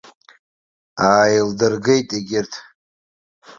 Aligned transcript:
Ааилдыргеит 1.09 2.09
егьырҭ. 2.17 2.53